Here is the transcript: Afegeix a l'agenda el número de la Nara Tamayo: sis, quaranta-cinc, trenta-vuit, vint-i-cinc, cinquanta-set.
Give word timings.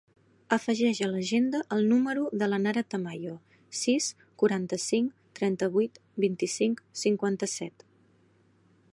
Afegeix 0.55 0.99
a 1.07 1.07
l'agenda 1.09 1.59
el 1.75 1.83
número 1.89 2.23
de 2.43 2.47
la 2.53 2.59
Nara 2.63 2.81
Tamayo: 2.93 3.33
sis, 3.81 4.07
quaranta-cinc, 4.43 5.13
trenta-vuit, 5.41 6.01
vint-i-cinc, 6.25 6.81
cinquanta-set. 7.03 7.87